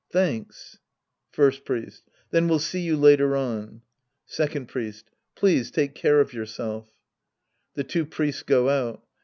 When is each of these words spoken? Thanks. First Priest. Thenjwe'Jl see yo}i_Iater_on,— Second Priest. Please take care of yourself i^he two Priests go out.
Thanks. 0.11 0.79
First 1.31 1.63
Priest. 1.63 2.01
Thenjwe'Jl 2.33 2.59
see 2.59 2.79
yo}i_Iater_on,— 2.87 3.81
Second 4.25 4.67
Priest. 4.67 5.11
Please 5.35 5.69
take 5.69 5.93
care 5.93 6.19
of 6.19 6.33
yourself 6.33 6.89
i^he 7.77 7.87
two 7.87 8.07
Priests 8.07 8.41
go 8.41 8.67
out. 8.69 9.03